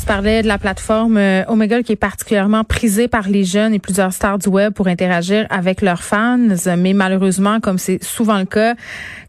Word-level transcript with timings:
Se 0.00 0.06
parlait 0.06 0.40
de 0.40 0.48
la 0.48 0.56
plateforme 0.56 1.18
euh, 1.18 1.44
Omegle 1.48 1.82
qui 1.82 1.92
est 1.92 1.96
particulièrement 1.96 2.64
prisée 2.64 3.06
par 3.06 3.28
les 3.28 3.44
jeunes 3.44 3.74
et 3.74 3.78
plusieurs 3.78 4.14
stars 4.14 4.38
du 4.38 4.48
web 4.48 4.72
pour 4.72 4.86
interagir 4.88 5.46
avec 5.50 5.82
leurs 5.82 6.02
fans. 6.02 6.38
Mais 6.78 6.94
malheureusement, 6.94 7.60
comme 7.60 7.76
c'est 7.76 8.02
souvent 8.02 8.38
le 8.38 8.46
cas, 8.46 8.76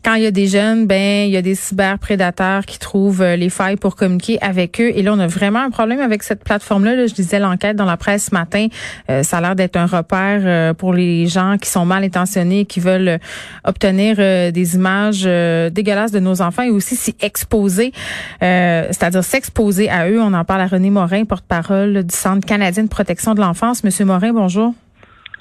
quand 0.04 0.15
il 0.15 0.23
y 0.23 0.25
a 0.25 0.31
des 0.31 0.47
jeunes, 0.47 0.88
ben 0.88 1.27
il 1.27 1.31
y 1.31 1.38
a 1.38 1.43
des 1.43 1.54
cyberprédateurs 1.54 2.65
qui 2.65 2.79
trouvent 2.79 3.21
euh, 3.21 3.36
les 3.36 3.49
failles 3.49 3.75
pour 3.75 3.95
communiquer 3.95 4.39
avec 4.41 4.81
eux. 4.81 4.91
Et 4.95 5.04
là, 5.04 5.13
on 5.13 5.20
a 5.20 5.27
vraiment 5.27 5.59
un 5.59 5.70
problème 5.70 5.99
avec 5.99 6.23
cette 6.23 6.43
plateforme-là. 6.43 7.05
je 7.05 7.13
disais 7.13 7.38
l'enquête 7.38 7.75
dans 7.75 7.85
la 7.85 7.97
presse 7.97 8.29
ce 8.31 8.33
matin. 8.33 8.67
Euh, 9.11 9.21
ça 9.21 9.38
a 9.38 9.41
l'air 9.41 9.55
d'être 9.55 9.75
un 9.75 9.85
repère 9.85 10.41
euh, 10.43 10.73
pour 10.73 10.93
les 10.93 11.27
gens 11.27 11.57
qui 11.61 11.69
sont 11.69 11.85
mal 11.85 12.03
intentionnés, 12.03 12.65
qui 12.65 12.79
veulent 12.79 13.19
obtenir 13.63 14.15
des 14.17 14.75
images 14.75 15.24
dégueulasses 15.71 16.11
de 16.11 16.19
nos 16.19 16.42
enfants 16.42 16.64
et 16.64 16.69
aussi 16.69 16.96
s'y 16.96 17.15
exposer, 17.21 17.92
c'est-à-dire 18.39 19.24
s'exposer 19.24 19.89
à 19.89 20.10
eux. 20.10 20.19
On 20.21 20.33
en 20.33 20.43
parle 20.46 20.61
à 20.61 20.68
René 20.68 20.89
Morin, 20.92 21.25
porte-parole 21.25 22.04
du 22.04 22.15
Centre 22.15 22.46
canadien 22.46 22.83
de 22.83 22.89
protection 22.89 23.33
de 23.33 23.42
l'enfance. 23.42 23.83
Monsieur 23.83 24.06
Morin, 24.06 24.32
bonjour. 24.32 24.74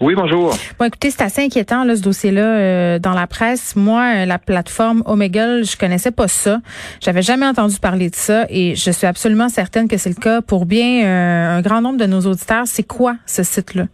Oui, 0.01 0.15
bonjour. 0.15 0.55
Bon, 0.78 0.87
écoutez, 0.87 1.11
c'est 1.11 1.23
assez 1.23 1.45
inquiétant 1.45 1.84
là, 1.84 1.95
ce 1.95 2.02
dossier-là 2.02 2.42
euh, 2.42 2.98
dans 2.98 3.12
la 3.12 3.27
presse. 3.27 3.77
Moi, 3.77 4.01
euh, 4.01 4.25
la 4.25 4.38
plateforme 4.38 5.02
Omegle, 5.05 5.62
je 5.64 5.77
connaissais 5.77 6.11
pas 6.11 6.27
ça. 6.27 6.61
J'avais 7.02 7.20
jamais 7.20 7.45
entendu 7.45 7.78
parler 7.78 8.09
de 8.09 8.14
ça 8.14 8.47
et 8.48 8.75
je 8.75 8.91
suis 8.91 9.06
absolument 9.06 9.51
certaine 9.51 9.88
que 9.88 9.98
c'est 9.98 10.09
le 10.09 10.20
cas 10.20 10.41
pour 10.41 10.64
bien 10.64 11.05
euh, 11.05 11.59
un 11.59 11.61
grand 11.61 11.83
nombre 11.83 11.98
de 11.98 12.06
nos 12.06 12.20
auditeurs. 12.20 12.62
C'est 12.64 12.87
quoi 12.87 13.16
ce 13.27 13.42
site-là? 13.42 13.84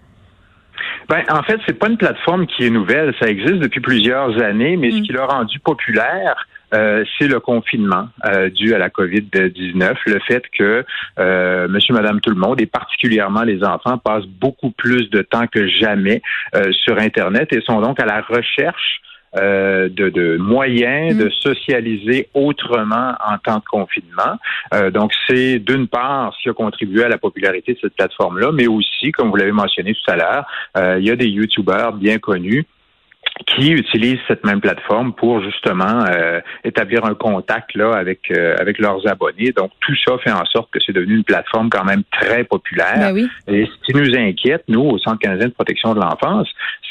Ben, 1.08 1.24
en 1.28 1.42
fait, 1.42 1.58
c'est 1.66 1.76
pas 1.76 1.88
une 1.88 1.96
plateforme 1.96 2.46
qui 2.46 2.64
est 2.64 2.70
nouvelle. 2.70 3.12
Ça 3.20 3.28
existe 3.28 3.58
depuis 3.58 3.80
plusieurs 3.80 4.40
années, 4.40 4.76
mais 4.76 4.92
ce 4.92 4.98
mm. 4.98 5.02
qui 5.02 5.12
l'a 5.12 5.26
rendu 5.26 5.58
populaire, 5.58 6.46
euh, 6.74 7.04
c'est 7.18 7.28
le 7.28 7.40
confinement 7.40 8.08
euh, 8.24 8.50
dû 8.50 8.74
à 8.74 8.78
la 8.78 8.88
COVID-19, 8.88 9.94
le 10.06 10.18
fait 10.20 10.42
que 10.58 10.84
euh, 11.18 11.68
monsieur, 11.68 11.94
madame, 11.94 12.20
tout 12.20 12.30
le 12.30 12.36
monde, 12.36 12.60
et 12.60 12.66
particulièrement 12.66 13.42
les 13.42 13.62
enfants, 13.62 13.98
passent 13.98 14.26
beaucoup 14.26 14.70
plus 14.70 15.08
de 15.10 15.22
temps 15.22 15.46
que 15.46 15.68
jamais 15.68 16.22
euh, 16.54 16.72
sur 16.72 16.98
Internet 16.98 17.52
et 17.52 17.60
sont 17.60 17.80
donc 17.80 18.00
à 18.00 18.06
la 18.06 18.20
recherche 18.22 19.00
de, 19.34 19.88
de, 19.88 20.38
moyens 20.38 21.14
mm. 21.14 21.18
de 21.18 21.28
socialiser 21.28 22.28
autrement 22.32 23.12
en 23.22 23.36
temps 23.36 23.58
de 23.58 23.64
confinement. 23.70 24.38
donc, 24.92 25.12
c'est 25.28 25.58
d'une 25.58 25.88
part 25.88 26.32
ce 26.34 26.44
qui 26.44 26.48
a 26.48 26.54
contribué 26.54 27.04
à 27.04 27.08
la 27.08 27.18
popularité 27.18 27.74
de 27.74 27.78
cette 27.82 27.96
plateforme-là, 27.96 28.50
mais 28.52 28.66
aussi, 28.66 29.12
comme 29.12 29.28
vous 29.28 29.36
l'avez 29.36 29.52
mentionné 29.52 29.92
tout 29.92 30.10
à 30.10 30.16
l'heure, 30.16 30.96
il 30.98 31.04
y 31.04 31.10
a 31.10 31.16
des 31.16 31.28
YouTubeurs 31.28 31.92
bien 31.92 32.16
connus 32.18 32.64
qui 33.44 33.70
utilisent 33.72 34.20
cette 34.26 34.44
même 34.44 34.60
plateforme 34.60 35.12
pour 35.12 35.42
justement 35.42 36.04
euh, 36.08 36.40
établir 36.64 37.04
un 37.04 37.14
contact 37.14 37.74
là 37.74 37.92
avec 37.92 38.30
euh, 38.30 38.54
avec 38.58 38.78
leurs 38.78 39.06
abonnés. 39.06 39.52
Donc 39.52 39.72
tout 39.80 39.94
ça 40.04 40.16
fait 40.18 40.32
en 40.32 40.44
sorte 40.46 40.70
que 40.70 40.78
c'est 40.84 40.92
devenu 40.92 41.16
une 41.16 41.24
plateforme 41.24 41.68
quand 41.68 41.84
même 41.84 42.02
très 42.10 42.44
populaire. 42.44 42.98
Ben 42.98 43.14
oui. 43.14 43.28
Et 43.46 43.66
ce 43.66 43.86
qui 43.86 43.96
nous 43.96 44.16
inquiète 44.16 44.64
nous 44.68 44.82
au 44.82 44.98
Centre 44.98 45.18
canadien 45.18 45.48
de 45.48 45.52
protection 45.52 45.94
de 45.94 46.00
l'enfance, 46.00 46.48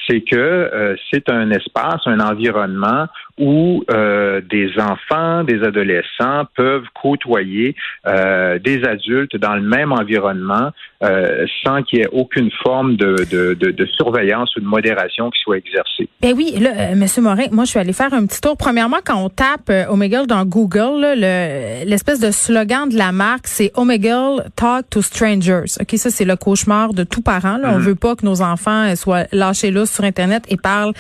c'est 0.08 0.22
que 0.22 0.36
euh, 0.36 0.96
c'est 1.12 1.30
un 1.30 1.50
espace, 1.52 2.02
un 2.06 2.20
environnement 2.20 3.08
où 3.38 3.84
euh, 3.92 4.42
des 4.50 4.70
enfants, 4.80 5.44
des 5.44 5.62
adolescents 5.64 6.46
peuvent 6.56 6.86
côtoyer 6.94 7.76
euh, 8.08 8.60
des 8.60 8.84
adultes 8.86 9.36
dans 9.36 9.56
le 9.56 9.62
même 9.62 9.92
environnement 9.92 10.72
euh, 11.04 11.46
sans 11.64 11.84
qu'il 11.84 12.00
y 12.00 12.02
ait 12.04 12.10
aucune 12.12 12.50
forme 12.64 12.96
de, 12.96 13.16
de, 13.30 13.54
de, 13.54 13.72
de, 13.72 13.86
surveillance 13.86 14.56
ou 14.56 14.62
de 14.62 14.66
modération 14.66 15.30
qui 15.30 15.40
soit 15.42 15.58
exercée. 15.58 16.08
Ben 16.22 16.35
oui, 16.36 16.56
là, 16.60 16.72
euh, 16.76 16.96
Monsieur 16.96 17.22
Morin, 17.22 17.46
moi 17.52 17.66
je 17.66 17.72
suis 17.72 17.80
allé 17.80 17.94
faire 17.94 18.14
un 18.14 18.26
petit 18.26 18.42
tour. 18.42 18.58
Premièrement, 18.58 18.98
quand 19.04 19.16
on 19.16 19.30
tape 19.30 19.70
euh, 19.70 19.86
Omegle 19.90 20.28
dans 20.28 20.46
Google, 20.46 21.06
l'espèce 21.16 22.20
de 22.20 22.32
slogan 22.32 22.90
de 22.90 22.98
la 22.98 23.12
marque, 23.12 23.48
c'est 23.48 23.72
Omegle 23.76 24.50
Talk 24.56 24.90
to 24.90 25.02
Strangers. 25.02 25.66
Ok, 25.80 25.98
ça 25.98 26.10
c'est 26.10 26.26
le 26.26 26.36
cauchemar 26.36 26.94
de 26.94 27.04
tout 27.04 27.22
parent. 27.22 27.58
Là. 27.58 27.72
On 27.74 27.80
mm-hmm. 27.80 27.84
veut 27.84 27.96
pas 27.96 28.16
que 28.16 28.26
nos 28.26 28.42
enfants 28.42 28.96
soient 28.96 29.26
lâchés 29.32 29.72
là 29.72 29.86
sur 29.86 30.04
Internet 30.04 30.44
et 30.50 30.58
parlent 30.58 30.94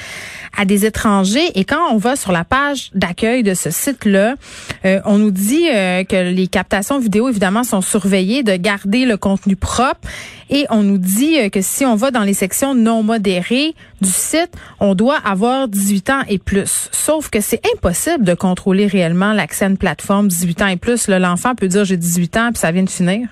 à 0.58 0.66
des 0.66 0.86
étrangers. 0.86 1.52
Et 1.56 1.66
quand 1.66 1.92
on 1.92 1.98
va 1.98 2.16
sur 2.16 2.32
la 2.32 2.44
page 2.44 2.90
d'accueil 2.94 3.44
de 3.44 3.54
ce 3.54 3.70
site-là, 3.70 4.36
euh, 4.86 5.00
on 5.06 5.18
nous 5.18 5.32
dit 5.32 5.68
euh, 5.70 6.04
que 6.04 6.32
les 6.32 6.48
captations 6.48 7.00
vidéo, 7.00 7.30
évidemment, 7.30 7.64
sont 7.64 7.82
surveillées, 7.82 8.44
de 8.44 8.56
garder 8.56 9.06
le 9.06 9.18
contenu 9.18 9.56
propre. 9.56 10.08
Et 10.50 10.66
on 10.70 10.84
nous 10.84 10.98
dit 10.98 11.40
euh, 11.40 11.50
que 11.50 11.62
si 11.62 11.86
on 11.86 11.96
va 11.96 12.12
dans 12.12 12.24
les 12.24 12.34
sections 12.34 12.76
non 12.76 13.04
modérées 13.04 13.74
du 14.06 14.12
site, 14.12 14.52
on 14.80 14.96
doit 14.96 15.18
avoir 15.18 15.68
18 15.68 16.10
ans 16.10 16.22
et 16.30 16.38
plus. 16.38 16.90
Sauf 16.92 17.30
que 17.30 17.42
c'est 17.42 17.62
impossible 17.76 18.24
de 18.24 18.34
contrôler 18.34 18.88
réellement 18.88 19.34
l'accès 19.34 19.66
à 19.66 19.68
une 19.68 19.78
plateforme 19.78 20.28
18 20.28 20.62
ans 20.62 20.68
et 20.68 20.78
plus. 20.78 21.08
L'enfant 21.08 21.56
peut 21.56 21.68
dire 21.68 21.84
j'ai 21.86 21.98
18 21.98 22.38
ans 22.38 22.50
puis 22.52 22.60
ça 22.60 22.72
vient 22.72 22.84
de 22.84 22.90
finir. 22.90 23.28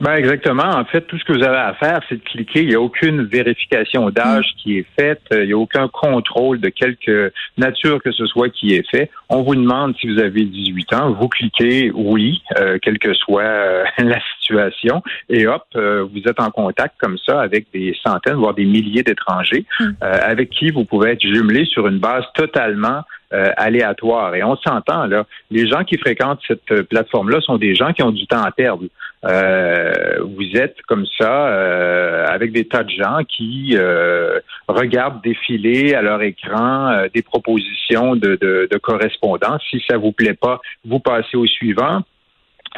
Ben 0.00 0.14
exactement. 0.14 0.64
En 0.64 0.84
fait, 0.86 1.02
tout 1.02 1.18
ce 1.18 1.24
que 1.24 1.32
vous 1.34 1.42
avez 1.42 1.58
à 1.58 1.74
faire, 1.74 2.00
c'est 2.08 2.16
de 2.16 2.24
cliquer. 2.24 2.62
Il 2.62 2.68
n'y 2.68 2.74
a 2.74 2.80
aucune 2.80 3.22
vérification 3.24 4.08
d'âge 4.08 4.46
qui 4.56 4.78
est 4.78 4.86
faite. 4.98 5.20
Il 5.30 5.46
n'y 5.46 5.52
a 5.52 5.58
aucun 5.58 5.88
contrôle 5.88 6.58
de 6.58 6.70
quelque 6.70 7.32
nature 7.58 8.02
que 8.02 8.10
ce 8.10 8.24
soit 8.24 8.48
qui 8.48 8.74
est 8.74 8.88
fait. 8.90 9.10
On 9.28 9.42
vous 9.42 9.54
demande 9.54 9.94
si 10.00 10.10
vous 10.10 10.18
avez 10.18 10.44
18 10.44 10.94
ans. 10.94 11.12
Vous 11.12 11.28
cliquez 11.28 11.90
oui, 11.94 12.42
euh, 12.58 12.78
quelle 12.80 12.98
que 12.98 13.12
soit 13.12 13.42
euh, 13.42 13.84
la 13.98 14.18
situation. 14.38 15.02
Et 15.28 15.46
hop, 15.46 15.64
euh, 15.76 16.06
vous 16.10 16.22
êtes 16.26 16.40
en 16.40 16.50
contact 16.50 16.94
comme 16.98 17.18
ça 17.18 17.40
avec 17.42 17.66
des 17.74 17.94
centaines, 18.02 18.36
voire 18.36 18.54
des 18.54 18.64
milliers 18.64 19.02
d'étrangers 19.02 19.66
mm. 19.80 19.90
avec 20.00 20.48
qui 20.48 20.70
vous 20.70 20.84
pouvez 20.84 21.10
être 21.10 21.22
jumelé 21.22 21.66
sur 21.66 21.86
une 21.86 21.98
base 21.98 22.24
totalement 22.34 23.02
aléatoire. 23.30 24.34
Et 24.34 24.42
on 24.42 24.56
s'entend, 24.56 25.06
là, 25.06 25.24
les 25.50 25.68
gens 25.68 25.84
qui 25.84 25.98
fréquentent 25.98 26.40
cette 26.46 26.82
plateforme-là 26.88 27.40
sont 27.40 27.58
des 27.58 27.74
gens 27.74 27.92
qui 27.92 28.02
ont 28.02 28.10
du 28.10 28.26
temps 28.26 28.42
à 28.42 28.50
perdre. 28.50 28.84
Euh, 29.24 29.92
vous 30.22 30.56
êtes 30.56 30.76
comme 30.88 31.04
ça 31.18 31.48
euh, 31.48 32.26
avec 32.26 32.52
des 32.52 32.64
tas 32.64 32.84
de 32.84 32.90
gens 32.90 33.18
qui 33.28 33.76
euh, 33.76 34.40
regardent 34.66 35.22
défiler 35.22 35.94
à 35.94 36.00
leur 36.00 36.22
écran 36.22 37.04
des 37.12 37.22
propositions 37.22 38.16
de, 38.16 38.36
de, 38.36 38.68
de 38.70 38.78
correspondance. 38.78 39.62
Si 39.70 39.82
ça 39.88 39.98
vous 39.98 40.12
plaît 40.12 40.34
pas, 40.34 40.60
vous 40.86 41.00
passez 41.00 41.36
au 41.36 41.46
suivant 41.46 42.00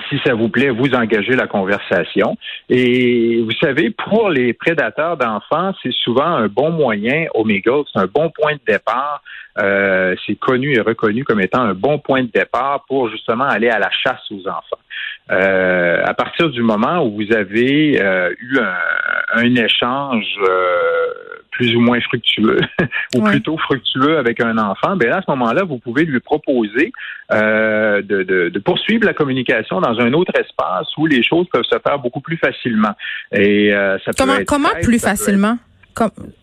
si 0.09 0.19
ça 0.25 0.35
vous 0.35 0.49
plaît, 0.49 0.71
vous 0.71 0.95
engagez 0.95 1.35
la 1.35 1.47
conversation. 1.47 2.37
Et 2.69 3.43
vous 3.43 3.53
savez, 3.61 3.91
pour 3.91 4.31
les 4.31 4.53
prédateurs 4.53 5.17
d'enfants, 5.17 5.75
c'est 5.83 5.93
souvent 5.93 6.25
un 6.25 6.49
bon 6.49 6.71
moyen, 6.71 7.27
Omegle, 7.35 7.85
c'est 7.93 8.01
un 8.01 8.07
bon 8.07 8.31
point 8.31 8.55
de 8.55 8.61
départ. 8.67 9.23
Euh, 9.59 10.15
c'est 10.27 10.37
connu 10.37 10.75
et 10.75 10.81
reconnu 10.81 11.25
comme 11.25 11.41
étant 11.43 11.61
un 11.61 11.75
bon 11.75 11.99
point 11.99 12.23
de 12.23 12.31
départ 12.33 12.85
pour 12.89 13.11
justement 13.11 13.45
aller 13.45 13.69
à 13.69 13.79
la 13.79 13.91
chasse 13.91 14.23
aux 14.31 14.49
enfants. 14.49 14.79
Euh, 15.31 16.03
à 16.05 16.15
partir 16.15 16.49
du 16.49 16.63
moment 16.63 17.05
où 17.05 17.17
vous 17.17 17.33
avez 17.35 18.01
euh, 18.01 18.33
eu 18.41 18.59
un, 18.59 19.43
un 19.43 19.55
échange 19.55 20.25
plus 21.63 21.77
ou 21.77 21.81
moins 21.81 22.01
fructueux, 22.01 22.61
ou 23.17 23.23
plutôt 23.23 23.57
fructueux 23.57 24.19
avec 24.19 24.41
un 24.41 24.59
enfant, 24.59 24.97
ben 24.97 25.13
à 25.13 25.23
ce 25.23 25.31
moment-là, 25.31 25.63
vous 25.63 25.79
pouvez 25.79 26.05
lui 26.05 26.19
proposer 26.19 26.93
euh, 27.31 28.03
de, 28.03 28.25
de, 28.25 28.49
de, 28.49 28.59
poursuivre 28.59 29.07
la 29.07 29.15
communication 29.15 29.81
dans 29.81 30.01
un 30.01 30.13
autre 30.13 30.33
espace 30.41 30.89
où 30.97 31.07
les 31.07 31.23
choses 31.23 31.47
peuvent 31.53 31.63
se 31.65 31.79
faire 31.79 32.01
beaucoup 32.01 32.21
plus 32.21 32.37
facilement. 32.37 32.95
Et 33.31 33.73
euh, 33.73 33.97
ça 34.05 34.11
comment, 34.19 34.35
peut 34.35 34.41
être 34.41 34.49
comment 34.49 34.69
plus 34.83 34.99
facilement? 34.99 35.57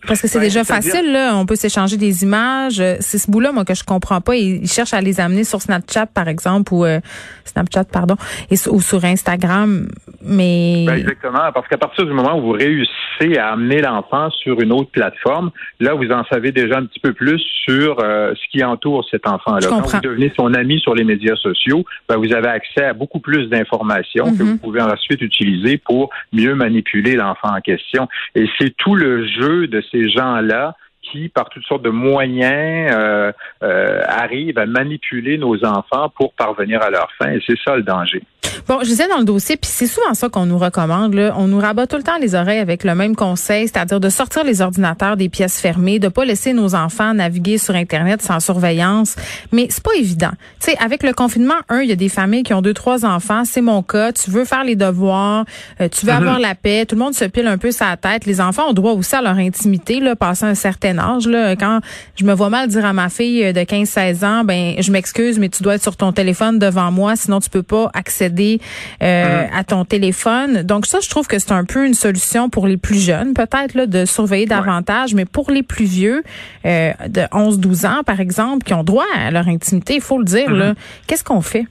Parce 0.08 0.22
que 0.22 0.28
c'est 0.28 0.40
déjà 0.40 0.64
facile, 0.64 1.12
là. 1.12 1.36
On 1.36 1.46
peut 1.46 1.56
s'échanger 1.56 1.98
des 1.98 2.24
images. 2.24 2.82
C'est 3.00 3.18
ce 3.18 3.30
bout-là, 3.30 3.52
moi, 3.52 3.66
que 3.66 3.74
je 3.74 3.84
comprends 3.84 4.22
pas. 4.22 4.36
Ils 4.36 4.68
cherchent 4.68 4.94
à 4.94 5.02
les 5.02 5.20
amener 5.20 5.44
sur 5.44 5.62
Snapchat, 5.62 6.08
par 6.08 6.28
exemple, 6.28 6.74
ou 6.74 6.86
euh, 6.86 7.00
Snapchat, 7.46 7.86
pardon, 7.86 8.16
et, 8.50 8.56
ou 8.70 8.82
sur 8.82 9.04
Instagram. 9.06 9.88
Mais 10.22 10.86
ben 10.86 10.98
exactement, 10.98 11.52
parce 11.54 11.68
qu'à 11.68 11.78
partir 11.78 12.06
du 12.06 12.12
moment 12.12 12.38
où 12.38 12.42
vous 12.42 12.52
réussissez 12.52 13.38
à 13.38 13.54
amener 13.54 13.82
l'enfant 13.82 14.30
sur 14.32 14.60
une 14.60 14.74
autre 14.74 14.92
plateforme, 14.92 15.52
là, 15.80 15.94
vous 15.94 16.12
en 16.12 16.24
savez 16.26 16.52
déjà 16.52 16.78
un 16.78 16.86
petit 16.86 17.00
peu 17.00 17.14
plus 17.14 17.42
sur 17.66 18.00
euh, 18.00 18.34
ce 18.36 18.52
qui 18.52 18.64
entoure 18.64 19.06
cet 19.10 19.28
enfant-là. 19.28 19.68
Quand 19.68 19.82
vous 19.82 20.00
devenez 20.02 20.32
son 20.36 20.54
ami 20.54 20.80
sur 20.80 20.94
les 20.94 21.04
médias 21.04 21.36
sociaux, 21.36 21.86
ben, 22.08 22.18
vous 22.18 22.34
avez 22.34 22.50
accès 22.50 22.84
à 22.84 22.94
beaucoup 22.94 23.20
plus 23.20 23.48
d'informations 23.48 24.26
que 24.26 24.44
mm-hmm. 24.44 24.44
vous 24.44 24.58
pouvez 24.58 24.82
ensuite 24.82 25.22
utiliser 25.22 25.78
pour 25.78 26.10
mieux 26.34 26.56
manipuler 26.56 27.16
l'enfant 27.16 27.56
en 27.56 27.62
question. 27.62 28.08
Et 28.36 28.48
c'est 28.60 28.76
tout 28.78 28.96
le 28.96 29.26
jeu 29.26 29.39
de 29.68 29.82
ces 29.92 30.10
gens-là 30.10 30.76
qui, 31.12 31.30
par 31.30 31.50
toutes 31.50 31.66
sortes 31.66 31.84
de 31.84 31.90
moyens, 31.90 32.92
euh, 32.94 33.32
euh, 33.64 34.02
arrivent 34.08 34.58
à 34.58 34.66
manipuler 34.66 35.38
nos 35.38 35.64
enfants 35.66 36.10
pour 36.16 36.34
parvenir 36.34 36.82
à 36.82 36.90
leur 36.90 37.10
fin. 37.18 37.32
Et 37.32 37.42
c'est 37.46 37.58
ça 37.64 37.76
le 37.76 37.84
danger. 37.84 38.22
Bon, 38.68 38.80
je 38.82 38.86
disais 38.86 39.08
dans 39.08 39.18
le 39.18 39.26
dossier, 39.26 39.58
puis 39.58 39.70
c'est 39.72 39.88
souvent 39.88 40.14
ça 40.14 40.30
qu'on 40.30 40.46
nous 40.46 40.58
recommande. 40.58 41.14
Là. 41.14 41.34
On 41.38 41.48
nous 41.48 41.60
rabat 41.60 41.88
tout 41.88 41.98
le 41.98 42.04
temps 42.04 42.18
les 42.20 42.36
oreilles 42.36 42.60
avec 42.60 42.84
le 42.84 42.94
même 42.94 43.16
conseil, 43.16 43.68
c'est-à-dire 43.68 44.00
de 44.00 44.10
sortir 44.10 44.44
les 44.44 44.62
ordinateurs 44.62 45.18
des 45.18 45.30
pièces 45.30 45.60
fermées, 45.60 46.00
de 46.00 46.08
pas 46.08 46.26
laisser 46.26 46.54
nos 46.54 46.76
enfants 46.76 47.14
naviguer 47.14 47.58
sur 47.58 47.76
Internet 47.76 48.22
sans 48.22 48.40
surveillance. 48.40 49.16
Mais 49.52 49.68
c'est 49.70 49.84
pas 49.84 49.96
évident. 49.98 50.32
Tu 50.60 50.72
sais, 50.72 50.78
avec 50.80 51.04
le 51.04 51.14
confinement, 51.14 51.56
un, 51.70 51.82
il 51.82 51.90
y 51.90 51.92
a 51.92 51.96
des 51.96 52.10
familles 52.10 52.44
qui 52.44 52.54
ont 52.54 52.62
deux, 52.62 52.74
trois 52.74 53.06
enfants. 53.06 53.44
C'est 53.44 53.62
mon 53.62 53.82
cas. 53.82 54.12
Tu 54.12 54.30
veux 54.30 54.46
faire 54.46 54.64
les 54.64 54.76
devoirs, 54.76 55.46
euh, 55.82 55.90
tu 55.90 56.06
veux 56.06 56.12
mhm. 56.12 56.20
avoir 56.20 56.40
la 56.40 56.56
paix. 56.56 56.86
Tout 56.88 56.96
le 56.96 57.02
monde 57.02 57.16
se 57.16 57.26
pile 57.26 57.48
un 57.48 57.58
peu 57.58 57.72
sa 57.72 57.98
tête. 57.98 58.26
Les 58.26 58.40
enfants 58.40 58.70
ont 58.70 58.74
droit 58.74 58.92
aussi 58.92 59.16
à 59.16 59.22
leur 59.22 59.38
intimité, 59.38 60.00
là, 60.00 60.16
passer 60.16 60.46
un 60.46 60.56
certain 60.56 60.99
âge. 61.00 61.28
Là. 61.28 61.56
Quand 61.56 61.80
je 62.16 62.26
me 62.26 62.34
vois 62.34 62.50
mal 62.50 62.68
dire 62.68 62.86
à 62.86 62.94
ma 62.94 63.10
fille 63.10 63.54
de 63.54 63.60
15-16 63.60 64.26
ans, 64.26 64.44
ben 64.44 64.76
je 64.80 64.92
m'excuse, 64.92 65.40
mais 65.40 65.50
tu 65.50 65.64
dois 65.64 65.76
être 65.76 65.84
sur 65.84 65.96
ton 65.96 66.12
téléphone 66.12 66.60
devant 66.60 66.92
moi, 66.92 67.16
sinon 67.16 67.40
tu 67.40 67.50
peux 67.50 67.64
pas 67.64 67.90
accéder 67.94 68.60
euh, 69.02 69.06
mm-hmm. 69.46 69.58
à 69.60 69.64
ton 69.64 69.86
téléphone. 69.86 70.64
Donc 70.64 70.86
ça, 70.86 71.00
je 71.02 71.10
trouve 71.10 71.28
que 71.28 71.40
c'est 71.40 71.52
un 71.52 71.66
peu 71.66 71.86
une 71.86 71.94
solution 71.94 72.50
pour 72.50 72.68
les 72.68 72.78
plus 72.78 73.00
jeunes, 73.00 73.34
peut-être 73.34 73.74
là, 73.74 73.86
de 73.86 74.06
surveiller 74.06 74.46
davantage, 74.46 75.14
mais 75.14 75.26
pour 75.26 75.52
les 75.52 75.64
plus 75.64 75.86
vieux, 75.86 76.24
euh, 76.66 76.92
de 77.08 77.22
11-12 77.32 77.88
ans 77.88 78.04
par 78.06 78.20
exemple, 78.20 78.64
qui 78.66 78.74
ont 78.74 78.84
droit 78.84 79.06
à 79.16 79.32
leur 79.32 79.48
intimité, 79.48 79.96
il 79.96 80.02
faut 80.02 80.18
le 80.18 80.26
dire, 80.26 80.52
là, 80.52 80.72
mm-hmm. 80.72 80.78
qu'est-ce 81.08 81.24
qu'on 81.24 81.42
fait? 81.42 81.66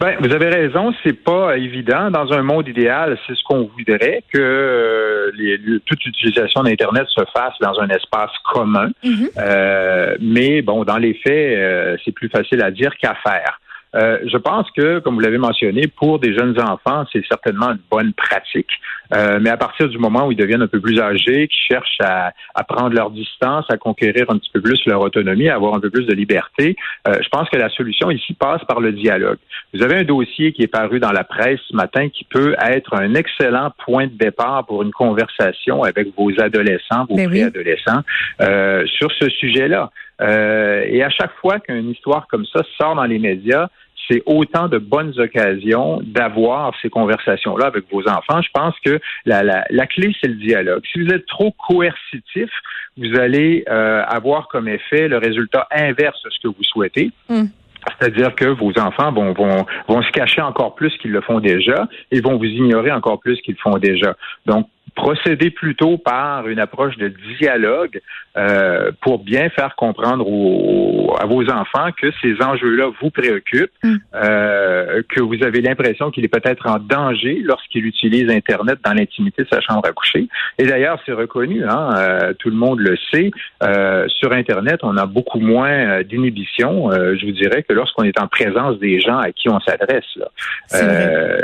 Ben, 0.00 0.16
vous 0.20 0.32
avez 0.32 0.48
raison, 0.48 0.94
c'est 1.02 1.12
pas 1.24 1.56
évident. 1.56 2.10
Dans 2.10 2.32
un 2.32 2.42
monde 2.42 2.68
idéal, 2.68 3.18
c'est 3.26 3.34
ce 3.34 3.42
qu'on 3.44 3.70
voudrait 3.76 4.22
que 4.32 4.38
euh, 4.38 5.30
les, 5.36 5.58
toute 5.86 6.04
utilisation 6.04 6.62
d'Internet 6.62 7.06
se 7.08 7.22
fasse 7.34 7.54
dans 7.60 7.78
un 7.80 7.88
espace 7.88 8.30
commun. 8.52 8.90
Mm-hmm. 9.04 9.30
euh, 9.38 10.16
mais 10.20 10.62
bon, 10.62 10.84
dans 10.84 10.98
les 10.98 11.14
faits, 11.14 11.58
euh, 11.58 11.96
c'est 12.04 12.12
plus 12.12 12.28
facile 12.28 12.62
à 12.62 12.70
dire 12.70 12.94
qu'à 12.96 13.14
faire. 13.26 13.58
Euh, 13.94 14.18
je 14.26 14.36
pense 14.36 14.70
que, 14.72 14.98
comme 14.98 15.14
vous 15.14 15.20
l'avez 15.20 15.38
mentionné, 15.38 15.86
pour 15.86 16.18
des 16.18 16.34
jeunes 16.34 16.60
enfants, 16.60 17.04
c'est 17.12 17.24
certainement 17.26 17.70
une 17.70 17.80
bonne 17.90 18.12
pratique. 18.12 18.70
Euh, 19.14 19.38
mais 19.40 19.50
à 19.50 19.56
partir 19.56 19.88
du 19.88 19.98
moment 19.98 20.26
où 20.26 20.32
ils 20.32 20.36
deviennent 20.36 20.62
un 20.62 20.66
peu 20.66 20.80
plus 20.80 21.00
âgés, 21.00 21.48
qui 21.48 21.58
cherchent 21.68 22.00
à, 22.00 22.32
prendre 22.64 22.94
leur 22.94 23.10
distance, 23.10 23.64
à 23.70 23.76
conquérir 23.76 24.26
un 24.28 24.38
petit 24.38 24.50
peu 24.52 24.60
plus 24.60 24.84
leur 24.86 25.00
autonomie, 25.00 25.48
à 25.48 25.54
avoir 25.54 25.74
un 25.74 25.80
peu 25.80 25.90
plus 25.90 26.04
de 26.04 26.12
liberté, 26.12 26.76
euh, 27.06 27.14
je 27.22 27.28
pense 27.28 27.48
que 27.48 27.56
la 27.56 27.68
solution 27.70 28.10
ici 28.10 28.34
passe 28.34 28.62
par 28.64 28.80
le 28.80 28.92
dialogue. 28.92 29.38
Vous 29.72 29.82
avez 29.82 29.96
un 29.96 30.04
dossier 30.04 30.52
qui 30.52 30.62
est 30.62 30.72
paru 30.72 30.98
dans 30.98 31.12
la 31.12 31.24
presse 31.24 31.60
ce 31.70 31.76
matin 31.76 32.08
qui 32.08 32.24
peut 32.24 32.56
être 32.60 32.94
un 32.94 33.14
excellent 33.14 33.72
point 33.84 34.06
de 34.06 34.14
départ 34.18 34.66
pour 34.66 34.82
une 34.82 34.90
conversation 34.90 35.84
avec 35.84 36.08
vos 36.16 36.30
adolescents, 36.40 37.06
vos 37.08 37.16
ben 37.16 37.28
préadolescents, 37.28 38.02
sur 38.38 39.12
ce 39.12 39.28
sujet-là. 39.28 39.90
Et 40.20 41.02
à 41.02 41.10
chaque 41.10 41.34
fois 41.40 41.60
qu'une 41.60 41.90
histoire 41.90 42.26
comme 42.28 42.46
ça 42.46 42.62
sort 42.78 42.94
dans 42.94 43.04
les 43.04 43.18
médias, 43.18 43.68
c'est 44.08 44.22
autant 44.26 44.68
de 44.68 44.78
bonnes 44.78 45.18
occasions 45.18 46.00
d'avoir 46.02 46.72
ces 46.80 46.88
conversations-là 46.88 47.66
avec 47.66 47.84
vos 47.90 48.06
enfants. 48.08 48.40
Je 48.40 48.50
pense 48.52 48.74
que 48.84 48.98
la, 49.24 49.42
la, 49.42 49.64
la 49.70 49.86
clé, 49.86 50.14
c'est 50.20 50.28
le 50.28 50.34
dialogue. 50.34 50.82
Si 50.92 51.02
vous 51.02 51.12
êtes 51.12 51.26
trop 51.26 51.52
coercitif, 51.66 52.50
vous 52.96 53.18
allez 53.18 53.64
euh, 53.68 54.02
avoir 54.06 54.48
comme 54.48 54.68
effet 54.68 55.08
le 55.08 55.18
résultat 55.18 55.66
inverse 55.70 56.22
de 56.24 56.30
ce 56.30 56.40
que 56.40 56.48
vous 56.48 56.62
souhaitez. 56.62 57.10
Mm. 57.28 57.44
C'est-à-dire 57.98 58.34
que 58.34 58.46
vos 58.46 58.72
enfants 58.78 59.12
vont, 59.12 59.32
vont, 59.32 59.64
vont 59.88 60.02
se 60.02 60.10
cacher 60.10 60.42
encore 60.42 60.74
plus 60.74 60.96
qu'ils 60.98 61.12
le 61.12 61.20
font 61.20 61.38
déjà 61.38 61.86
et 62.10 62.20
vont 62.20 62.36
vous 62.36 62.44
ignorer 62.44 62.90
encore 62.90 63.20
plus 63.20 63.40
qu'ils 63.42 63.56
font 63.58 63.78
déjà. 63.78 64.16
Donc, 64.44 64.68
procéder 64.94 65.50
plutôt 65.50 65.98
par 65.98 66.48
une 66.48 66.58
approche 66.58 66.96
de 66.96 67.12
dialogue 67.38 68.00
euh, 68.36 68.90
pour 69.00 69.18
bien 69.18 69.48
faire 69.50 69.74
comprendre 69.76 70.26
à 71.18 71.26
vos 71.26 71.48
enfants 71.50 71.90
que 72.00 72.10
ces 72.22 72.42
enjeux-là 72.42 72.90
vous 73.00 73.10
préoccupent, 73.10 73.70
mm. 73.82 73.96
euh, 74.14 75.02
que 75.08 75.20
vous 75.20 75.42
avez 75.42 75.60
l'impression 75.60 76.10
qu'il 76.10 76.24
est 76.24 76.28
peut-être 76.28 76.66
en 76.66 76.78
danger 76.78 77.40
lorsqu'il 77.42 77.86
utilise 77.86 78.30
Internet 78.30 78.78
dans 78.84 78.92
l'intimité 78.92 79.44
de 79.44 79.48
sa 79.50 79.60
chambre 79.60 79.86
à 79.86 79.92
coucher. 79.92 80.28
Et 80.58 80.64
d'ailleurs, 80.64 81.00
c'est 81.04 81.12
reconnu, 81.12 81.64
hein, 81.64 81.90
euh, 81.96 82.32
tout 82.38 82.50
le 82.50 82.56
monde 82.56 82.80
le 82.80 82.96
sait. 83.10 83.30
sur 84.08 84.32
Internet, 84.32 84.80
on 84.82 84.96
a 84.96 85.06
beaucoup 85.06 85.40
moins 85.40 86.02
d'inhibition, 86.02 86.90
je 86.90 87.26
vous 87.26 87.32
dirais, 87.32 87.62
que 87.62 87.72
lorsqu'on 87.72 88.04
est 88.04 88.20
en 88.20 88.28
présence 88.28 88.78
des 88.78 89.00
gens 89.00 89.18
à 89.18 89.32
qui 89.32 89.48
on 89.48 89.60
s'adresse. 89.60 90.04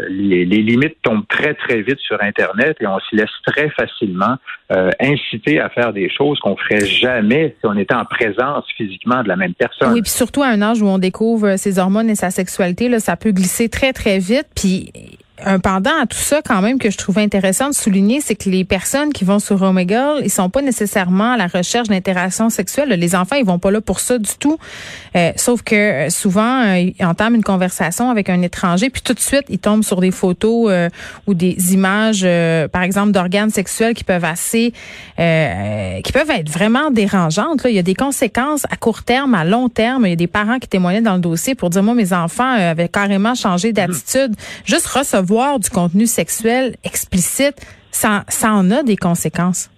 Les, 0.09 0.45
les 0.45 0.63
limites 0.63 0.97
tombent 1.03 1.27
très, 1.29 1.55
très 1.55 1.83
vite 1.83 1.99
sur 1.99 2.23
Internet 2.23 2.77
et 2.81 2.87
on 2.87 2.99
s'y 3.01 3.17
laisse 3.17 3.32
très 3.47 3.71
facilement 3.71 4.37
euh, 4.73 4.91
inciter 5.01 5.61
à 5.61 5.69
faire 5.69 5.93
des 5.93 6.09
choses 6.11 6.39
qu'on 6.41 6.57
ferait 6.57 6.87
jamais 6.87 7.57
si 7.61 7.67
on 7.67 7.77
était 7.77 7.95
en 7.95 8.05
présence 8.05 8.65
physiquement 8.77 9.23
de 9.23 9.29
la 9.29 9.37
même 9.37 9.55
personne. 9.55 9.93
Oui, 9.93 10.03
puis 10.03 10.11
surtout 10.11 10.43
à 10.43 10.49
un 10.49 10.63
âge 10.63 10.81
où 10.83 10.87
on 10.87 10.99
découvre 10.99 11.57
ses 11.57 11.79
hormones 11.79 12.11
et 12.11 12.15
sa 12.15 12.31
sexualité, 12.31 12.89
là, 12.89 13.01
ça 13.01 13.17
peut 13.17 13.33
glisser 13.33 13.69
très 13.69 13.93
très 13.93 14.19
vite. 14.19 14.47
Puis 14.55 14.93
un 15.45 15.59
pendant 15.59 15.91
à 16.03 16.07
tout 16.07 16.19
ça 16.19 16.41
quand 16.43 16.63
même 16.63 16.79
que 16.79 16.91
je 16.91 16.99
trouve 16.99 17.19
intéressant 17.19 17.69
de 17.69 17.75
souligner, 17.75 18.21
c'est 18.21 18.35
que 18.35 18.49
les 18.49 18.65
personnes 18.65 19.13
qui 19.13 19.25
vont 19.25 19.39
sur 19.39 19.63
Omegle, 19.63 20.23
ils 20.23 20.31
sont 20.31 20.51
pas 20.51 20.63
nécessairement 20.63 21.33
à 21.33 21.37
la 21.37 21.47
recherche 21.47 21.89
d'interaction 21.89 22.51
sexuelle. 22.51 22.89
Les 22.91 23.15
enfants, 23.15 23.37
ils 23.37 23.45
vont 23.45 23.59
pas 23.59 23.71
là 23.71 23.81
pour 23.81 24.01
ça 24.01 24.19
du 24.19 24.31
tout. 24.39 24.59
Euh, 25.17 25.33
sauf 25.37 25.63
que 25.63 25.75
euh, 25.75 26.11
souvent, 26.11 26.63
euh, 26.63 26.79
ils 26.79 27.05
entament 27.05 27.37
une 27.37 27.45
conversation 27.45 28.11
avec 28.11 28.31
un 28.31 28.43
étranger, 28.43 28.91
puis 28.91 29.03
tout 29.03 29.15
de 29.15 29.21
suite, 29.21 29.45
ils 29.49 29.59
tombent 29.59 29.85
sur 29.85 30.01
des 30.01 30.11
photos 30.11 30.73
ou 31.27 31.35
des 31.35 31.75
images, 31.75 32.27
par 32.71 32.83
exemple, 32.83 33.13
d'organes 33.13 33.51
sexuels 33.51 33.95
qui 33.95 34.05
peuvent 34.05 34.25
assez, 34.25 34.73
qui 35.17 36.13
peuvent 36.13 36.31
être 36.31 36.51
vraiment 36.51 36.91
dérangeantes. 36.91 37.65
Là. 37.65 37.71
Il 37.71 37.77
y 37.77 37.79
a 37.79 37.83
des 37.83 37.95
conséquences 37.95 38.65
à 38.71 38.77
court 38.77 39.03
terme, 39.03 39.35
à 39.35 39.45
long 39.45 39.69
terme. 39.69 40.07
Il 40.07 40.11
y 40.11 40.13
a 40.13 40.17
des 40.17 40.27
parents 40.27 40.59
qui 40.59 40.69
témoignaient 40.69 41.01
dans 41.01 41.15
le 41.15 41.21
dossier 41.21 41.55
pour 41.55 41.71
dire, 41.71 41.83
moi, 41.83 41.95
mes 41.95 42.13
enfants 42.13 42.53
avaient 42.53 42.89
carrément 42.89 43.35
changé 43.35 43.73
d'attitude. 43.73 44.35
Juste 44.65 44.87
recevoir 44.87 45.32
du 45.33 45.71
contenu 45.71 46.07
sexuel 46.07 46.77
explicite, 46.85 47.57
ça, 47.91 48.25
ça 48.29 48.53
en 48.53 48.71
a 48.71 48.83
des 48.83 48.97
conséquences. 48.97 49.71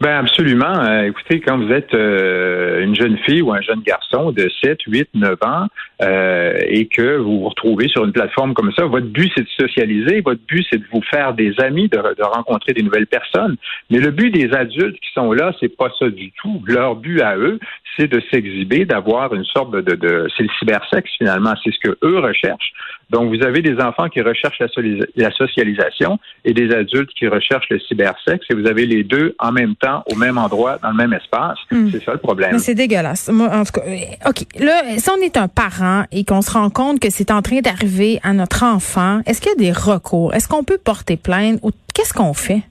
Ben 0.00 0.18
absolument. 0.18 0.78
Euh, 0.84 1.04
écoutez, 1.04 1.40
quand 1.40 1.58
vous 1.58 1.72
êtes 1.72 1.94
euh, 1.94 2.82
une 2.82 2.94
jeune 2.94 3.16
fille 3.18 3.40
ou 3.40 3.52
un 3.52 3.60
jeune 3.62 3.80
garçon 3.80 4.30
de 4.30 4.50
7, 4.62 4.78
8, 4.86 5.08
9 5.14 5.38
ans 5.42 5.66
euh, 6.02 6.58
et 6.66 6.86
que 6.86 7.16
vous 7.16 7.40
vous 7.40 7.48
retrouvez 7.48 7.88
sur 7.88 8.04
une 8.04 8.12
plateforme 8.12 8.52
comme 8.52 8.72
ça, 8.72 8.84
votre 8.84 9.06
but 9.06 9.32
c'est 9.34 9.44
de 9.44 9.48
socialiser, 9.58 10.20
votre 10.20 10.40
but 10.46 10.66
c'est 10.70 10.78
de 10.78 10.84
vous 10.92 11.02
faire 11.02 11.32
des 11.32 11.54
amis, 11.60 11.88
de, 11.88 11.96
de, 11.96 12.22
rencontrer 12.22 12.74
des 12.74 12.82
nouvelles 12.82 13.06
personnes. 13.06 13.56
Mais 13.90 13.98
le 13.98 14.10
but 14.10 14.30
des 14.30 14.52
adultes 14.52 15.00
qui 15.00 15.12
sont 15.14 15.32
là, 15.32 15.52
c'est 15.60 15.74
pas 15.74 15.90
ça 15.98 16.10
du 16.10 16.30
tout. 16.32 16.62
Leur 16.66 16.96
but 16.96 17.22
à 17.22 17.36
eux, 17.36 17.58
c'est 17.96 18.08
de 18.08 18.20
s'exhiber, 18.30 18.84
d'avoir 18.84 19.34
une 19.34 19.44
sorte 19.44 19.72
de, 19.72 19.80
de, 19.80 20.28
c'est 20.36 20.42
le 20.42 20.50
cybersexe 20.58 21.10
finalement, 21.16 21.54
c'est 21.64 21.72
ce 21.72 21.78
que 21.80 21.96
eux 22.04 22.18
recherchent. 22.18 22.72
Donc, 23.10 23.34
vous 23.34 23.44
avez 23.44 23.62
des 23.62 23.80
enfants 23.80 24.08
qui 24.08 24.20
recherchent 24.20 24.58
la, 24.58 25.30
socialisation 25.30 26.18
et 26.44 26.52
des 26.52 26.74
adultes 26.74 27.10
qui 27.10 27.28
recherchent 27.28 27.68
le 27.70 27.78
cybersexe 27.78 28.44
et 28.50 28.54
vous 28.54 28.66
avez 28.66 28.84
les 28.84 29.04
deux 29.04 29.34
en 29.38 29.52
même 29.52 29.76
temps, 29.76 29.85
au 30.06 30.16
même 30.16 30.38
endroit, 30.38 30.78
dans 30.82 30.90
le 30.90 30.96
même 30.96 31.12
espace. 31.12 31.58
Hmm. 31.70 31.88
C'est 31.90 32.04
ça 32.04 32.12
le 32.12 32.18
problème. 32.18 32.58
c'est 32.58 32.74
dégueulasse. 32.74 33.28
en 33.28 33.64
tout 33.64 33.72
cas, 33.72 33.86
euh, 33.86 34.28
OK. 34.28 34.44
Là, 34.58 34.82
si 34.96 35.10
on 35.10 35.22
est 35.22 35.36
un 35.36 35.48
parent 35.48 36.04
et 36.12 36.24
qu'on 36.24 36.42
se 36.42 36.50
rend 36.52 36.70
compte 36.70 37.00
que 37.00 37.10
c'est 37.10 37.30
en 37.30 37.42
train 37.42 37.60
d'arriver 37.60 38.20
à 38.22 38.32
notre 38.32 38.64
enfant, 38.64 39.20
est-ce 39.26 39.40
qu'il 39.40 39.50
y 39.50 39.54
a 39.54 39.58
des 39.58 39.72
recours? 39.72 40.34
Est-ce 40.34 40.48
qu'on 40.48 40.64
peut 40.64 40.78
porter 40.78 41.16
plainte 41.16 41.58
ou 41.62 41.70
qu'est-ce 41.94 42.12
qu'on 42.12 42.34
fait? 42.34 42.62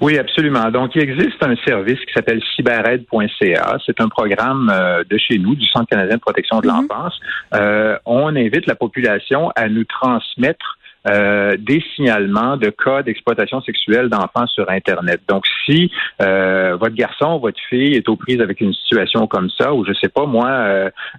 Oui, 0.00 0.18
absolument. 0.18 0.70
Donc, 0.70 0.94
il 0.94 1.02
existe 1.02 1.42
un 1.42 1.56
service 1.66 1.98
qui 2.00 2.12
s'appelle 2.12 2.40
cyberaide.ca. 2.56 3.78
C'est 3.84 4.00
un 4.00 4.08
programme 4.08 4.70
euh, 4.72 5.04
de 5.08 5.18
chez 5.18 5.38
nous, 5.38 5.54
du 5.54 5.66
Centre 5.66 5.88
canadien 5.88 6.16
de 6.16 6.20
protection 6.20 6.60
de 6.60 6.66
mhm. 6.66 6.74
l'enfance. 6.74 7.18
Euh, 7.54 7.96
on 8.04 8.34
invite 8.36 8.66
la 8.66 8.74
population 8.74 9.50
à 9.56 9.68
nous 9.68 9.84
transmettre 9.84 10.77
euh, 11.08 11.56
des 11.58 11.82
signalements 11.94 12.56
de 12.56 12.70
cas 12.70 13.02
d'exploitation 13.02 13.60
sexuelle 13.62 14.08
d'enfants 14.08 14.46
sur 14.46 14.70
Internet. 14.70 15.20
Donc, 15.28 15.44
si 15.64 15.90
euh, 16.20 16.76
votre 16.76 16.94
garçon, 16.94 17.38
votre 17.38 17.60
fille 17.68 17.94
est 17.94 18.08
aux 18.08 18.16
prises 18.16 18.40
avec 18.40 18.60
une 18.60 18.72
situation 18.72 19.26
comme 19.26 19.50
ça, 19.50 19.74
ou 19.74 19.84
je 19.84 19.92
sais 19.92 20.08
pas 20.08 20.26
moi, 20.26 20.48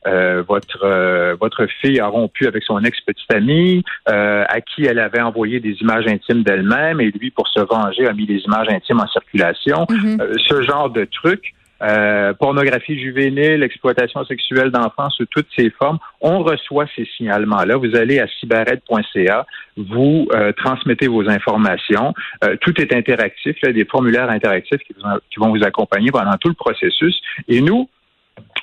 euh, 0.07 0.43
votre 0.47 1.35
votre 1.39 1.67
fille 1.81 1.99
a 1.99 2.07
rompu 2.07 2.47
avec 2.47 2.63
son 2.63 2.79
ex-petite 2.83 3.33
amie, 3.33 3.83
à 4.05 4.61
qui 4.61 4.85
elle 4.85 4.99
avait 4.99 5.21
envoyé 5.21 5.59
des 5.59 5.75
images 5.81 6.07
intimes 6.07 6.43
d'elle-même, 6.43 7.01
et 7.01 7.11
lui, 7.11 7.31
pour 7.31 7.47
se 7.47 7.59
venger, 7.59 8.07
a 8.07 8.13
mis 8.13 8.25
des 8.25 8.39
images 8.39 8.67
intimes 8.69 8.99
en 8.99 9.07
circulation. 9.07 9.85
Mm-hmm. 9.89 10.47
ce 10.47 10.61
genre 10.63 10.89
de 10.89 11.05
truc. 11.05 11.53
Euh, 11.81 12.33
pornographie 12.33 12.99
juvénile, 12.99 13.63
exploitation 13.63 14.25
sexuelle 14.25 14.69
d'enfants 14.71 15.09
sous 15.11 15.25
toutes 15.25 15.47
ses 15.55 15.69
formes. 15.69 15.97
On 16.19 16.43
reçoit 16.43 16.85
ces 16.95 17.05
signalements-là. 17.17 17.77
Vous 17.77 17.95
allez 17.95 18.19
à 18.19 18.27
cyberette.ca, 18.39 19.45
vous 19.77 20.27
euh, 20.33 20.51
transmettez 20.53 21.07
vos 21.07 21.29
informations. 21.29 22.13
Euh, 22.43 22.57
tout 22.61 22.79
est 22.81 22.93
interactif. 22.93 23.57
Il 23.63 23.67
y 23.67 23.69
a 23.69 23.73
des 23.73 23.85
formulaires 23.85 24.29
interactifs 24.29 24.81
qui, 24.85 24.93
qui 24.93 25.39
vont 25.39 25.49
vous 25.49 25.63
accompagner 25.63 26.11
pendant 26.11 26.35
tout 26.37 26.49
le 26.49 26.55
processus. 26.55 27.17
Et 27.47 27.61
nous, 27.61 27.89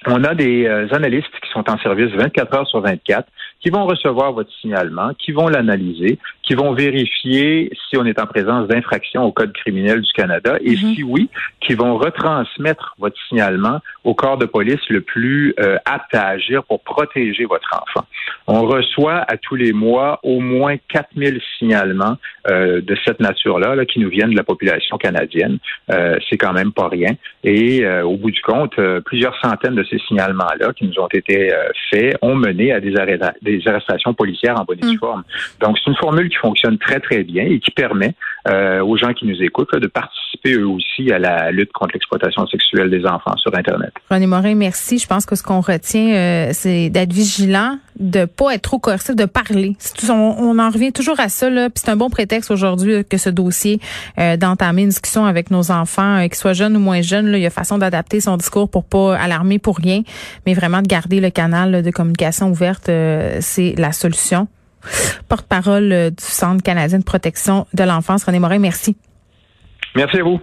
on 0.06 0.22
a 0.24 0.34
des 0.34 0.66
analystes 0.92 1.32
qui 1.42 1.50
sont 1.50 1.68
en 1.70 1.78
service 1.78 2.10
24 2.12 2.54
heures 2.54 2.68
sur 2.68 2.80
24 2.80 3.28
qui 3.60 3.70
vont 3.70 3.84
recevoir 3.84 4.32
votre 4.32 4.52
signalement, 4.60 5.12
qui 5.18 5.32
vont 5.32 5.48
l'analyser, 5.48 6.18
qui 6.46 6.54
vont 6.54 6.72
vérifier 6.72 7.70
si 7.88 7.96
on 7.98 8.04
est 8.06 8.20
en 8.20 8.26
présence 8.26 8.68
d'infraction 8.68 9.24
au 9.24 9.32
Code 9.32 9.52
criminel 9.52 10.00
du 10.00 10.12
Canada 10.12 10.56
et 10.60 10.70
mhm. 10.70 10.94
si 10.94 11.02
oui, 11.02 11.28
qui 11.60 11.74
vont 11.74 11.98
retransmettre 11.98 12.94
votre 12.98 13.16
signalement 13.28 13.80
au 14.04 14.14
corps 14.14 14.38
de 14.38 14.46
police 14.46 14.80
le 14.88 15.00
plus 15.00 15.54
euh, 15.58 15.76
apte 15.84 16.14
à 16.14 16.28
agir 16.28 16.62
pour 16.64 16.82
protéger 16.82 17.44
votre 17.44 17.68
enfant. 17.74 18.06
On 18.46 18.62
reçoit 18.62 19.24
à 19.28 19.36
tous 19.36 19.56
les 19.56 19.72
mois 19.72 20.20
au 20.22 20.40
moins 20.40 20.76
4000 20.88 21.40
signalements 21.58 22.16
euh, 22.48 22.80
de 22.80 22.96
cette 23.04 23.18
nature-là 23.18 23.74
là, 23.74 23.84
qui 23.84 23.98
nous 23.98 24.08
viennent 24.08 24.30
de 24.30 24.36
la 24.36 24.44
population 24.44 24.96
canadienne. 24.98 25.58
Euh, 25.90 26.16
c'est 26.30 26.36
quand 26.36 26.52
même 26.52 26.72
pas 26.72 26.88
rien. 26.88 27.10
Et 27.42 27.84
euh, 27.84 28.04
au 28.04 28.16
bout 28.16 28.30
du 28.30 28.40
compte, 28.42 28.78
plusieurs 29.04 29.36
centaines 29.42 29.74
de 29.74 29.84
ces 29.84 29.98
signalements-là 30.06 30.72
qui 30.74 30.86
nous 30.86 31.00
ont 31.00 31.08
été 31.12 31.52
faits 31.90 32.16
ont 32.22 32.36
mené 32.36 32.72
à 32.72 32.80
des, 32.80 32.94
des 33.42 33.62
arrestations 33.66 34.14
policières 34.14 34.60
en 34.60 34.64
bonne 34.64 34.78
et 34.82 34.94
mm. 34.94 34.98
forme. 34.98 35.24
Donc, 35.60 35.76
c'est 35.78 35.90
une 35.90 35.96
formule 35.96 36.28
qui 36.28 36.35
qui 36.36 36.40
fonctionne 36.40 36.78
très, 36.78 37.00
très 37.00 37.24
bien 37.24 37.44
et 37.44 37.58
qui 37.58 37.70
permet 37.70 38.14
aux 38.46 38.96
gens 38.96 39.12
qui 39.12 39.26
nous 39.26 39.42
écoutent 39.42 39.74
de 39.74 39.88
participer 39.88 40.54
eux 40.54 40.68
aussi 40.68 41.10
à 41.10 41.18
la 41.18 41.50
lutte 41.50 41.72
contre 41.72 41.94
l'exploitation 41.94 42.46
sexuelle 42.46 42.90
des 42.90 43.04
enfants 43.04 43.36
sur 43.36 43.52
Internet. 43.56 43.92
René 44.08 44.26
Morin, 44.26 44.54
merci. 44.54 44.98
Je 44.98 45.06
pense 45.06 45.26
que 45.26 45.34
ce 45.34 45.42
qu'on 45.42 45.60
retient, 45.60 46.50
c'est 46.52 46.88
d'être 46.90 47.12
vigilant, 47.12 47.78
de 47.98 48.24
pas 48.24 48.54
être 48.54 48.62
trop 48.62 48.78
coercif, 48.78 49.16
de 49.16 49.24
parler. 49.24 49.76
On, 50.08 50.58
en 50.60 50.70
revient 50.70 50.92
toujours 50.92 51.18
à 51.18 51.28
ça, 51.28 51.50
là, 51.50 51.70
puis 51.70 51.82
c'est 51.84 51.90
un 51.90 51.96
bon 51.96 52.08
prétexte 52.08 52.52
aujourd'hui 52.52 53.04
que 53.04 53.16
ce 53.18 53.30
dossier 53.30 53.80
d'entamer 54.16 54.82
une 54.82 54.90
discussion 54.90 55.24
avec 55.24 55.50
nos 55.50 55.72
enfants, 55.72 56.22
qu'ils 56.22 56.36
soient 56.36 56.52
jeunes 56.52 56.76
ou 56.76 56.80
moins 56.80 57.02
jeunes. 57.02 57.26
Là, 57.26 57.38
il 57.38 57.42
y 57.42 57.46
a 57.46 57.50
façon 57.50 57.78
d'adapter 57.78 58.20
son 58.20 58.36
discours 58.36 58.70
pour 58.70 58.84
pas 58.84 59.16
alarmer 59.16 59.58
pour 59.58 59.78
rien, 59.78 60.02
mais 60.46 60.54
vraiment 60.54 60.82
de 60.82 60.86
garder 60.86 61.20
le 61.20 61.30
canal 61.30 61.82
de 61.82 61.90
communication 61.90 62.50
ouverte, 62.50 62.88
euh, 62.88 63.38
c'est 63.40 63.74
la 63.76 63.92
solution. 63.92 64.48
Porte-parole 65.28 65.92
euh, 65.92 66.10
du 66.10 66.24
Centre 66.24 66.62
canadien 66.62 66.98
de 66.98 67.04
protection 67.04 67.66
de 67.74 67.84
l'enfance, 67.84 68.24
René 68.24 68.38
Morin, 68.38 68.58
merci. 68.58 68.96
Merci 69.94 70.18
à 70.18 70.22
vous. 70.22 70.40